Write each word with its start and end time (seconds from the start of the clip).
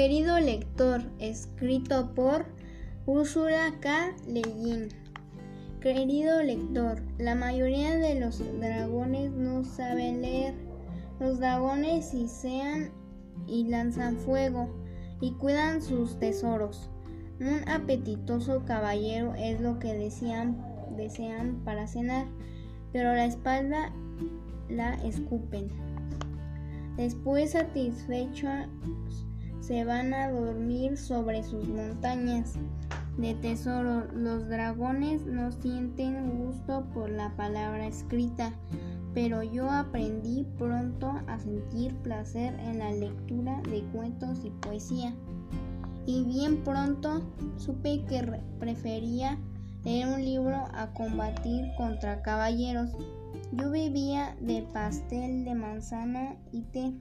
Querido 0.00 0.40
lector, 0.40 1.02
escrito 1.18 2.14
por 2.14 2.46
Úrsula 3.04 3.74
K. 3.80 4.14
Le 4.26 4.88
Querido 5.82 6.42
lector, 6.42 7.02
la 7.18 7.34
mayoría 7.34 7.96
de 7.96 8.18
los 8.18 8.38
dragones 8.58 9.30
no 9.32 9.62
saben 9.62 10.22
leer. 10.22 10.54
Los 11.18 11.38
dragones 11.38 12.06
sí 12.06 12.28
sean 12.28 12.92
y 13.46 13.64
lanzan 13.64 14.16
fuego 14.16 14.70
y 15.20 15.32
cuidan 15.32 15.82
sus 15.82 16.18
tesoros. 16.18 16.88
Un 17.38 17.68
apetitoso 17.68 18.64
caballero 18.64 19.34
es 19.34 19.60
lo 19.60 19.78
que 19.78 19.92
desean, 19.92 20.56
desean 20.96 21.60
para 21.62 21.86
cenar, 21.86 22.24
pero 22.90 23.12
la 23.12 23.26
espalda 23.26 23.92
la 24.70 24.94
escupen. 25.04 25.68
Después 26.96 27.50
satisfechos 27.50 28.66
se 29.70 29.84
van 29.84 30.12
a 30.12 30.28
dormir 30.28 30.96
sobre 30.96 31.44
sus 31.44 31.68
montañas 31.68 32.54
de 33.18 33.34
tesoro. 33.34 34.04
Los 34.12 34.48
dragones 34.48 35.24
no 35.26 35.52
sienten 35.52 36.28
gusto 36.40 36.84
por 36.92 37.08
la 37.08 37.36
palabra 37.36 37.86
escrita, 37.86 38.52
pero 39.14 39.44
yo 39.44 39.70
aprendí 39.70 40.44
pronto 40.58 41.12
a 41.28 41.38
sentir 41.38 41.94
placer 41.98 42.58
en 42.58 42.80
la 42.80 42.90
lectura 42.90 43.62
de 43.70 43.84
cuentos 43.92 44.40
y 44.44 44.50
poesía. 44.50 45.14
Y 46.04 46.24
bien 46.24 46.64
pronto 46.64 47.22
supe 47.56 48.04
que 48.08 48.40
prefería 48.58 49.38
leer 49.84 50.08
un 50.08 50.24
libro 50.24 50.64
a 50.74 50.92
combatir 50.94 51.64
contra 51.76 52.22
caballeros. 52.22 52.90
Yo 53.52 53.70
vivía 53.70 54.34
de 54.40 54.66
pastel 54.72 55.44
de 55.44 55.54
manzana 55.54 56.34
y 56.50 56.62
té 56.62 56.92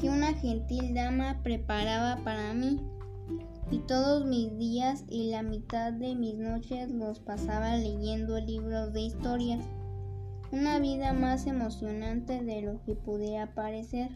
que 0.00 0.08
una 0.08 0.34
gentil 0.34 0.94
dama 0.94 1.40
preparaba 1.42 2.22
para 2.24 2.52
mí, 2.54 2.80
y 3.70 3.78
todos 3.78 4.26
mis 4.26 4.56
días 4.58 5.04
y 5.08 5.30
la 5.30 5.42
mitad 5.42 5.92
de 5.92 6.14
mis 6.14 6.34
noches 6.34 6.90
los 6.90 7.20
pasaba 7.20 7.76
leyendo 7.76 8.38
libros 8.38 8.92
de 8.92 9.02
historias, 9.02 9.64
una 10.50 10.78
vida 10.78 11.12
más 11.14 11.46
emocionante 11.46 12.42
de 12.42 12.62
lo 12.62 12.82
que 12.84 12.94
pudiera 12.94 13.54
parecer. 13.54 14.10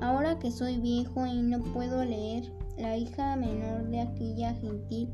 Ahora 0.00 0.38
que 0.38 0.50
soy 0.50 0.78
viejo 0.78 1.26
y 1.26 1.42
no 1.42 1.60
puedo 1.72 2.04
leer, 2.04 2.52
la 2.78 2.96
hija 2.96 3.36
menor 3.36 3.88
de 3.88 4.00
aquella 4.00 4.54
gentil 4.54 5.08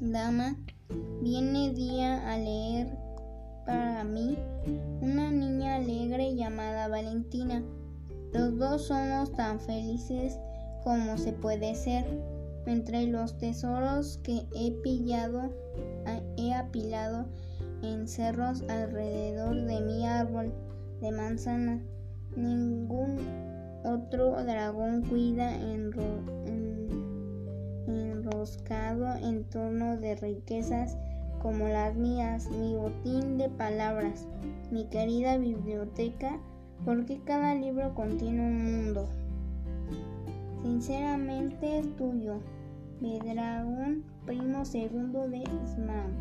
dama 0.00 0.56
viene 1.22 1.72
día 1.72 2.30
a 2.30 2.36
leer 2.36 2.98
para 3.66 4.04
mí 4.04 4.36
una 5.00 5.30
niña 5.30 5.76
alegre 5.76 6.34
llamada 6.34 6.88
Valentina. 6.88 7.62
Los 8.34 8.58
dos 8.58 8.86
somos 8.88 9.30
tan 9.32 9.60
felices 9.60 10.40
como 10.82 11.16
se 11.16 11.32
puede 11.32 11.76
ser. 11.76 12.04
Entre 12.66 13.06
los 13.06 13.38
tesoros 13.38 14.18
que 14.24 14.46
he 14.56 14.72
pillado, 14.82 15.52
he 16.36 16.52
apilado 16.52 17.26
en 17.82 18.08
cerros 18.08 18.64
alrededor 18.68 19.54
de 19.66 19.80
mi 19.82 20.04
árbol 20.04 20.52
de 21.00 21.12
manzana. 21.12 21.80
Ningún 22.34 23.18
otro 23.84 24.42
dragón 24.42 25.02
cuida 25.02 25.54
enroscado 27.86 29.14
en 29.22 29.44
torno 29.44 29.96
de 29.98 30.16
riquezas 30.16 30.96
como 31.40 31.68
las 31.68 31.94
mías, 31.94 32.48
mi 32.50 32.74
botín 32.74 33.38
de 33.38 33.48
palabras, 33.50 34.26
mi 34.72 34.86
querida 34.86 35.36
biblioteca 35.36 36.40
porque 36.84 37.20
cada 37.24 37.54
libro 37.54 37.94
contiene 37.94 38.40
un 38.40 38.64
mundo. 38.64 39.08
Sinceramente 40.62 41.78
es 41.78 41.96
tuyo, 41.96 42.40
Bedragón, 43.00 44.04
primo 44.24 44.64
segundo 44.64 45.28
de 45.28 45.44
Ismael. 45.64 46.12